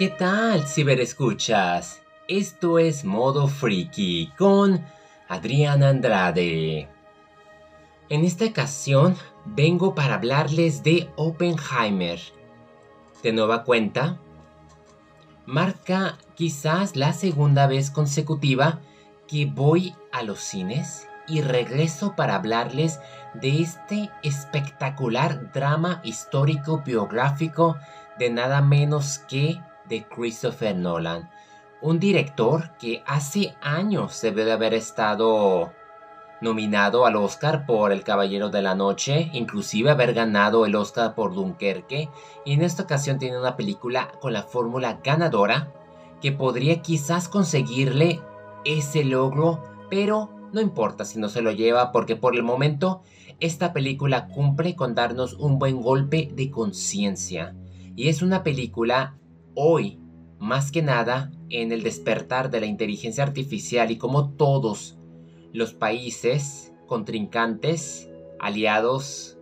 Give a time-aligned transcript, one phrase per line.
[0.00, 2.00] ¿Qué tal, ciberescuchas?
[2.26, 4.82] Esto es Modo Freaky con
[5.28, 6.88] Adrián Andrade.
[8.08, 12.18] En esta ocasión vengo para hablarles de Oppenheimer.
[13.22, 14.18] De nueva cuenta,
[15.44, 18.80] marca quizás la segunda vez consecutiva
[19.28, 23.00] que voy a los cines y regreso para hablarles
[23.34, 27.76] de este espectacular drama histórico biográfico
[28.18, 31.28] de nada menos que de Christopher Nolan.
[31.82, 35.72] Un director que hace años debe de haber estado
[36.40, 41.34] nominado al Oscar por El Caballero de la Noche, inclusive haber ganado el Oscar por
[41.34, 42.08] Dunkerque,
[42.46, 45.72] y en esta ocasión tiene una película con la fórmula ganadora
[46.22, 48.20] que podría quizás conseguirle
[48.64, 53.02] ese logro, pero no importa si no se lo lleva porque por el momento
[53.38, 57.54] esta película cumple con darnos un buen golpe de conciencia.
[57.96, 59.16] Y es una película
[59.62, 59.98] hoy,
[60.38, 64.98] más que nada, en el despertar de la inteligencia artificial y como todos
[65.52, 68.08] los países, contrincantes,
[68.38, 69.36] aliados,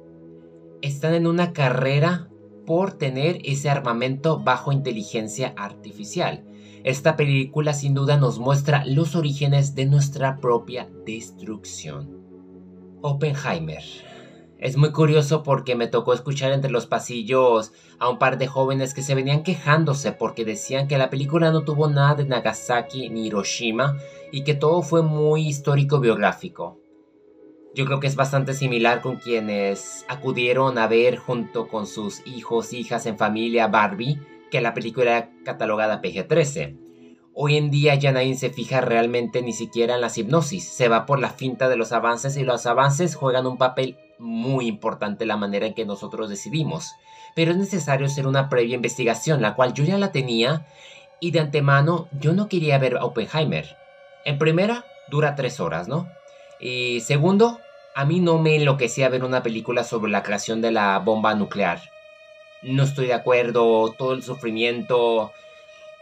[0.82, 2.28] están en una carrera
[2.66, 6.44] por tener ese armamento bajo inteligencia artificial.
[6.82, 12.18] Esta película sin duda nos muestra los orígenes de nuestra propia destrucción.
[13.02, 13.82] Oppenheimer.
[14.58, 18.92] Es muy curioso porque me tocó escuchar entre los pasillos a un par de jóvenes
[18.92, 23.26] que se venían quejándose porque decían que la película no tuvo nada de Nagasaki ni
[23.26, 23.96] Hiroshima
[24.32, 26.80] y que todo fue muy histórico biográfico.
[27.72, 32.72] Yo creo que es bastante similar con quienes acudieron a ver junto con sus hijos,
[32.72, 34.20] hijas en familia Barbie,
[34.50, 36.76] que la película era catalogada PG-13.
[37.32, 41.06] Hoy en día ya nadie se fija realmente ni siquiera en las hipnosis, se va
[41.06, 45.36] por la finta de los avances y los avances juegan un papel muy importante la
[45.36, 46.92] manera en que nosotros decidimos.
[47.34, 50.66] Pero es necesario hacer una previa investigación, la cual yo ya la tenía
[51.20, 53.76] y de antemano yo no quería ver a Oppenheimer.
[54.24, 56.08] En primera, dura tres horas, ¿no?
[56.60, 57.60] Y segundo,
[57.94, 61.80] a mí no me enloquecía ver una película sobre la creación de la bomba nuclear.
[62.62, 65.32] No estoy de acuerdo, todo el sufrimiento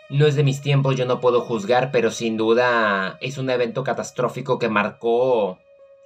[0.09, 3.83] no es de mis tiempos, yo no puedo juzgar, pero sin duda es un evento
[3.83, 5.59] catastrófico que marcó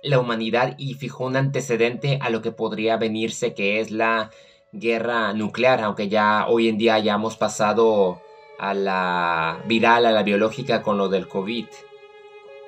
[0.02, 4.30] la humanidad y fijó un antecedente a lo que podría venirse que es la
[4.72, 8.20] guerra nuclear, aunque ya hoy en día hayamos pasado
[8.58, 11.66] a la viral, a la biológica con lo del COVID.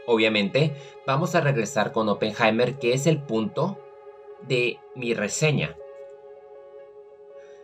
[0.07, 0.75] Obviamente,
[1.07, 3.79] vamos a regresar con Oppenheimer, que es el punto
[4.49, 5.77] de mi reseña.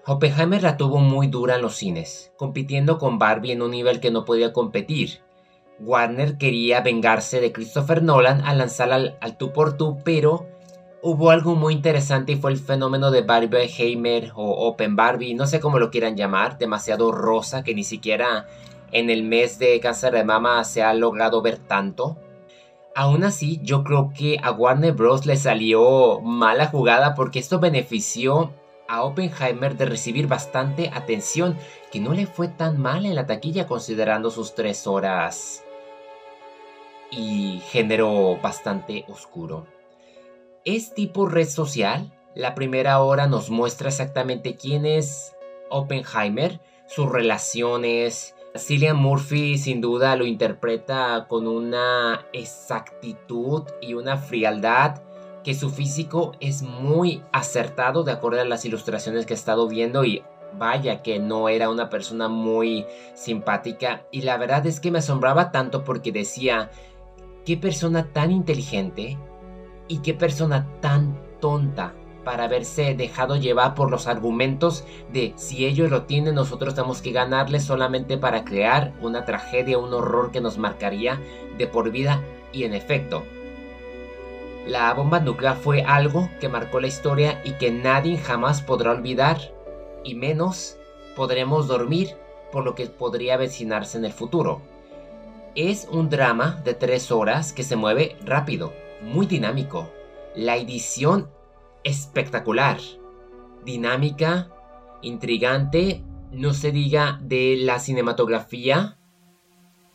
[0.06, 4.10] Oppenheimer la tuvo muy dura en los cines, compitiendo con Barbie en un nivel que
[4.10, 5.20] no podía competir.
[5.80, 10.46] Warner quería vengarse de Christopher Nolan al lanzar al, tú por tú, pero
[11.02, 15.46] hubo algo muy interesante y fue el fenómeno de Barbie Heimer o Open Barbie, no
[15.46, 18.48] sé cómo lo quieran llamar, demasiado rosa que ni siquiera
[18.90, 22.18] en el mes de cáncer de mama se ha logrado ver tanto.
[22.96, 25.26] Aún así, yo creo que a Warner Bros.
[25.26, 28.52] le salió mala jugada porque esto benefició
[28.88, 31.56] a Oppenheimer de recibir bastante atención,
[31.92, 35.62] que no le fue tan mal en la taquilla considerando sus tres horas
[37.10, 39.66] y género bastante oscuro.
[40.64, 42.12] Es tipo red social.
[42.34, 45.34] La primera hora nos muestra exactamente quién es
[45.70, 48.34] Oppenheimer, sus relaciones.
[48.56, 55.02] Cillian Murphy sin duda lo interpreta con una exactitud y una frialdad
[55.44, 60.04] que su físico es muy acertado de acuerdo a las ilustraciones que he estado viendo
[60.04, 60.22] y
[60.58, 65.52] vaya que no era una persona muy simpática y la verdad es que me asombraba
[65.52, 66.70] tanto porque decía
[67.48, 69.16] qué persona tan inteligente
[69.88, 75.90] y qué persona tan tonta para haberse dejado llevar por los argumentos de si ellos
[75.90, 80.58] lo tienen nosotros tenemos que ganarles solamente para crear una tragedia, un horror que nos
[80.58, 81.22] marcaría
[81.56, 82.22] de por vida
[82.52, 83.22] y en efecto.
[84.66, 89.38] La bomba nuclear fue algo que marcó la historia y que nadie jamás podrá olvidar
[90.04, 90.76] y menos
[91.16, 92.14] podremos dormir
[92.52, 94.60] por lo que podría avecinarse en el futuro.
[95.54, 98.72] Es un drama de tres horas que se mueve rápido,
[99.02, 99.90] muy dinámico.
[100.34, 101.30] La edición
[101.84, 102.78] espectacular,
[103.64, 104.50] dinámica,
[105.02, 108.98] intrigante, no se diga de la cinematografía,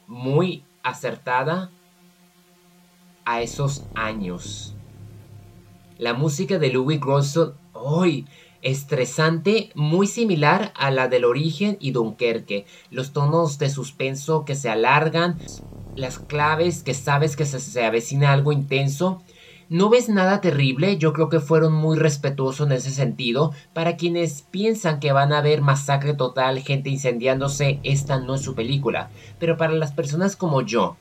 [0.08, 1.72] muy acertada
[3.26, 4.76] a esos años.
[5.98, 8.26] La música de Louis Grosson, hoy
[8.64, 12.66] estresante, muy similar a la del origen y Dunkerque.
[12.90, 15.38] Los tonos de suspenso que se alargan,
[15.96, 19.22] las claves que sabes que se, avecina algo intenso.
[19.70, 23.52] no ves nada terrible, yo creo que fueron muy respetuosos en ese sentido.
[23.74, 28.56] Para quienes piensan que van a ver masacre total, gente incendiándose, esta no es su
[28.56, 29.10] película.
[29.40, 30.96] Pero para las personas como yo,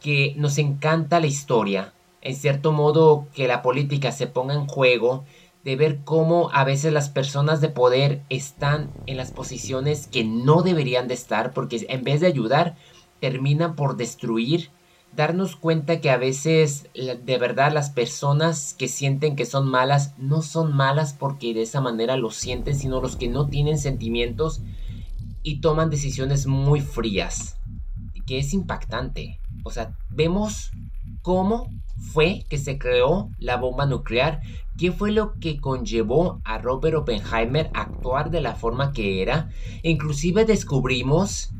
[0.00, 5.24] que nos encanta la historia, en cierto modo que la política se ponga en juego,
[5.64, 10.62] de ver cómo a veces las personas de poder están en las posiciones que no
[10.62, 12.76] deberían de estar, porque en vez de ayudar,
[13.20, 14.70] terminan por destruir
[15.16, 20.42] darnos cuenta que a veces de verdad las personas que sienten que son malas no
[20.42, 24.62] son malas porque de esa manera lo sienten, sino los que no tienen sentimientos
[25.42, 27.58] y toman decisiones muy frías,
[28.26, 29.40] que es impactante.
[29.62, 30.70] O sea, vemos
[31.22, 31.70] cómo
[32.12, 34.40] fue que se creó la bomba nuclear,
[34.76, 39.50] qué fue lo que conllevó a Robert Oppenheimer a actuar de la forma que era,
[39.82, 41.50] inclusive descubrimos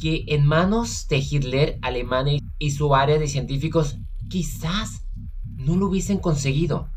[0.00, 5.04] que en manos de Hitler, Alemania y su área de científicos quizás
[5.56, 6.88] no lo hubiesen conseguido.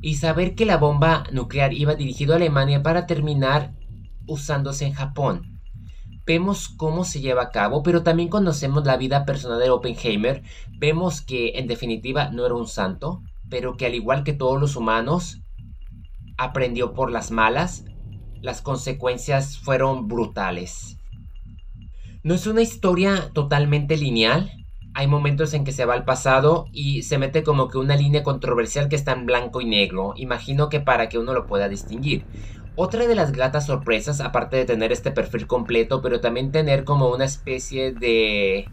[0.00, 3.72] Y saber que la bomba nuclear iba dirigida a Alemania para terminar
[4.26, 5.51] usándose en Japón.
[6.24, 10.42] Vemos cómo se lleva a cabo, pero también conocemos la vida personal de Oppenheimer.
[10.78, 14.76] Vemos que en definitiva no era un santo, pero que al igual que todos los
[14.76, 15.42] humanos,
[16.38, 17.84] aprendió por las malas.
[18.40, 20.98] Las consecuencias fueron brutales.
[22.22, 24.50] No es una historia totalmente lineal.
[24.94, 28.22] Hay momentos en que se va al pasado y se mete como que una línea
[28.22, 30.12] controversial que está en blanco y negro.
[30.16, 32.24] Imagino que para que uno lo pueda distinguir.
[32.74, 37.10] Otra de las gratas sorpresas, aparte de tener este perfil completo, pero también tener como
[37.10, 38.66] una especie de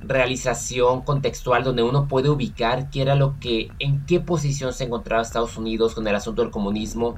[0.00, 5.22] realización contextual donde uno puede ubicar qué era lo que, en qué posición se encontraba
[5.22, 7.14] Estados Unidos con el asunto del comunismo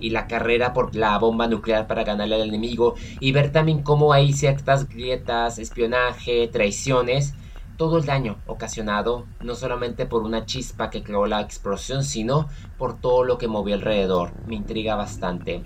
[0.00, 4.12] y la carrera por la bomba nuclear para ganarle al enemigo y ver también cómo
[4.12, 7.34] hay ciertas grietas, espionaje, traiciones,
[7.80, 12.46] todo el daño ocasionado no solamente por una chispa que creó la explosión, sino
[12.76, 14.32] por todo lo que movió alrededor.
[14.46, 15.62] Me intriga bastante.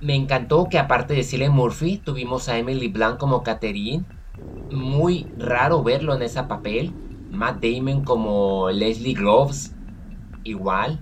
[0.00, 4.06] Me encantó que aparte de Cillian Murphy tuvimos a Emily Blunt como Catherine.
[4.70, 6.94] Muy raro verlo en ese papel.
[7.30, 9.74] Matt Damon como Leslie Groves.
[10.44, 10.98] Igual.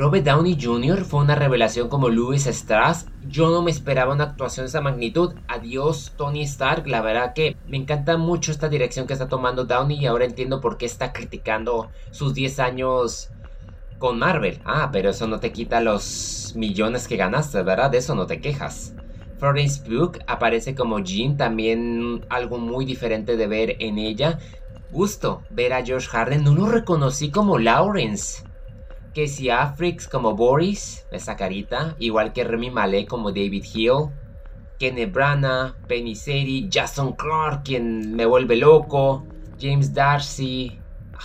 [0.00, 1.04] Robert Downey Jr.
[1.04, 3.04] fue una revelación como Louis Strauss.
[3.28, 5.34] Yo no me esperaba una actuación de esa magnitud.
[5.46, 6.86] Adiós Tony Stark.
[6.86, 10.62] La verdad que me encanta mucho esta dirección que está tomando Downey y ahora entiendo
[10.62, 13.28] por qué está criticando sus 10 años
[13.98, 14.62] con Marvel.
[14.64, 17.90] Ah, pero eso no te quita los millones que ganaste, ¿verdad?
[17.90, 18.94] De eso no te quejas.
[19.36, 24.38] Florence Pugh aparece como Jean, también algo muy diferente de ver en ella.
[24.92, 28.48] Gusto ver a George Harden, no lo reconocí como Lawrence
[29.14, 34.10] que si Afrix como Boris, esa carita, igual que Remy Malek como David Hill,
[34.78, 39.26] Kenneth Branagh, Penny Seri, Jason Clark, quien me vuelve loco,
[39.60, 40.78] James Darcy,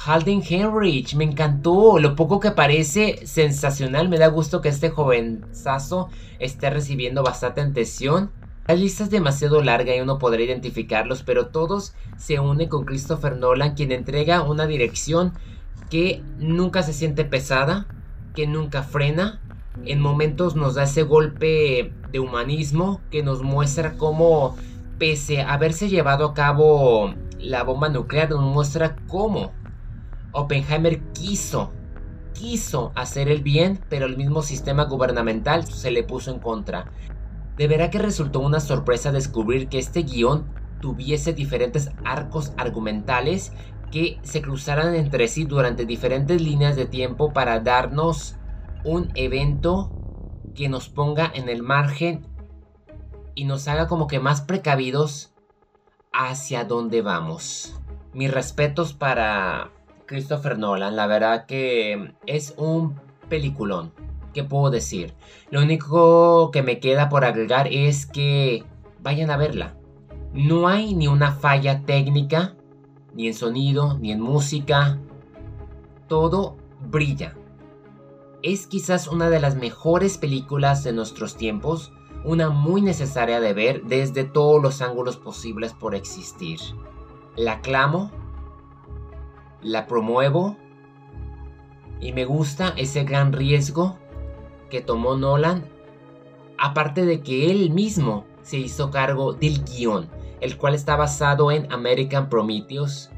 [0.05, 6.09] Halden Henrich, me encantó, lo poco que parece sensacional, me da gusto que este jovenzazo
[6.39, 8.31] esté recibiendo bastante atención.
[8.67, 13.37] La lista es demasiado larga y uno podrá identificarlos, pero todos se unen con Christopher
[13.37, 15.33] Nolan, quien entrega una dirección
[15.89, 17.87] que nunca se siente pesada,
[18.33, 19.41] que nunca frena.
[19.85, 24.55] En momentos nos da ese golpe de humanismo que nos muestra cómo,
[24.97, 29.51] pese a haberse llevado a cabo la bomba nuclear, nos muestra cómo
[30.35, 31.71] Oppenheimer quiso,
[32.33, 36.91] quiso hacer el bien, pero el mismo sistema gubernamental se le puso en contra.
[37.55, 40.45] De verdad que resultó una sorpresa descubrir que este guion
[40.81, 43.53] tuviese diferentes arcos argumentales
[43.95, 48.35] que se cruzaran entre sí durante diferentes líneas de tiempo para darnos
[48.83, 49.89] un evento
[50.53, 52.27] que nos ponga en el margen
[53.35, 55.33] y nos haga como que más precavidos
[56.11, 57.79] hacia dónde vamos.
[58.11, 59.71] Mis respetos para
[60.07, 62.99] Christopher Nolan, la verdad que es un
[63.29, 63.93] peliculón.
[64.33, 65.13] ¿Qué puedo decir?
[65.51, 68.65] Lo único que me queda por agregar es que
[68.99, 69.77] vayan a verla.
[70.33, 72.57] No hay ni una falla técnica
[73.15, 74.99] ni en sonido, ni en música.
[76.07, 77.35] Todo brilla.
[78.43, 81.91] Es quizás una de las mejores películas de nuestros tiempos,
[82.23, 86.59] una muy necesaria de ver desde todos los ángulos posibles por existir.
[87.35, 88.11] La aclamo,
[89.61, 90.57] la promuevo
[91.99, 93.97] y me gusta ese gran riesgo
[94.69, 95.65] que tomó Nolan,
[96.57, 100.09] aparte de que él mismo se hizo cargo del guion
[100.41, 103.09] el cual está basado en American Prometheus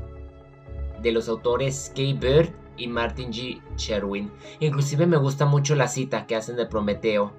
[1.01, 3.62] de los autores Kay Bird y Martin G.
[3.75, 4.31] Sherwin.
[4.59, 7.31] Inclusive me gusta mucho la cita que hacen de Prometeo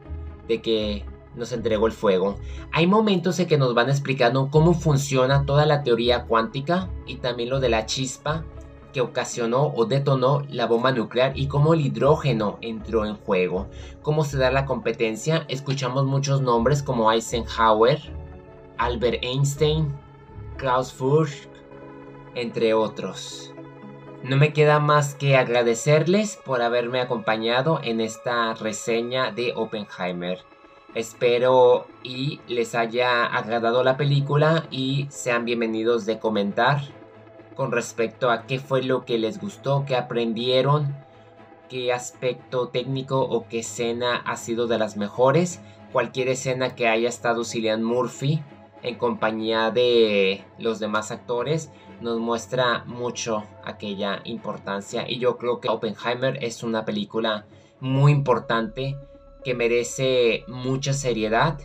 [0.46, 1.04] de que
[1.34, 2.36] nos entregó el fuego.
[2.72, 7.50] Hay momentos en que nos van explicando cómo funciona toda la teoría cuántica y también
[7.50, 8.44] lo de la chispa
[8.92, 13.68] que ocasionó o detonó la bomba nuclear y cómo el hidrógeno entró en juego.
[14.02, 15.44] ¿Cómo se da la competencia?
[15.48, 18.00] Escuchamos muchos nombres como Eisenhower,
[18.78, 19.92] Albert Einstein,
[20.56, 21.48] Klaus Fuchs,
[22.34, 23.52] entre otros.
[24.22, 30.38] No me queda más que agradecerles por haberme acompañado en esta reseña de Oppenheimer.
[30.94, 36.80] Espero y les haya agradado la película y sean bienvenidos de comentar
[37.54, 40.96] con respecto a qué fue lo que les gustó, qué aprendieron,
[41.68, 45.60] qué aspecto técnico o qué escena ha sido de las mejores.
[45.92, 48.40] Cualquier escena que haya estado Cillian Murphy
[48.82, 51.70] en compañía de los demás actores
[52.00, 57.46] nos muestra mucho aquella importancia y yo creo que Oppenheimer es una película
[57.80, 58.96] muy importante
[59.44, 61.58] que merece mucha seriedad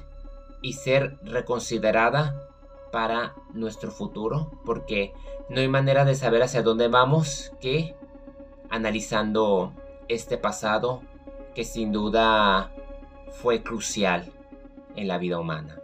[0.62, 2.48] y ser reconsiderada
[2.92, 5.14] para nuestro futuro porque
[5.50, 7.96] no hay manera de saber hacia dónde vamos que
[8.70, 9.74] analizando
[10.08, 11.02] este pasado
[11.54, 12.72] que sin duda
[13.32, 14.32] fue crucial
[14.96, 15.83] en la vida humana.